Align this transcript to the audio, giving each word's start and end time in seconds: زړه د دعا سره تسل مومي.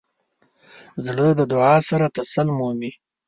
زړه 1.05 1.27
د 1.39 1.41
دعا 1.51 1.75
سره 1.89 2.05
تسل 2.15 2.47
مومي. 2.57 2.91